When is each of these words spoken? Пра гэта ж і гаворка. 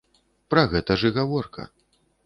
Пра 0.53 0.63
гэта 0.73 0.97
ж 1.03 1.15
і 1.15 1.17
гаворка. 1.21 1.71